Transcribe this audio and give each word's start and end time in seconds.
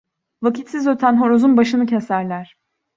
Vakitsiz 0.47 0.87
öten 0.87 1.15
horozun 1.21 1.57
başını 1.57 1.85
keserler. 1.85 2.55